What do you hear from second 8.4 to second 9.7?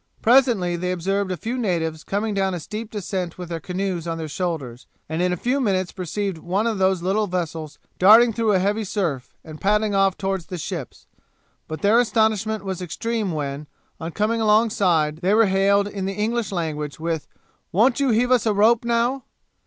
a heavy surf, and